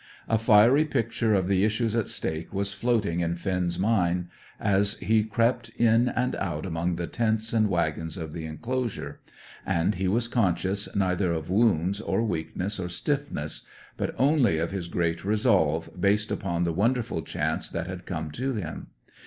[0.27, 5.23] A fiery picture of the issues at stake was floating in Finn's mind as he
[5.23, 9.19] crept in and out among the tents and wagons of the enclosure:
[9.63, 14.87] and he was conscious neither of wounds, or weakness, or stiffness; but only of his
[14.87, 18.87] great resolve, based upon the wonderful chance that had come to him.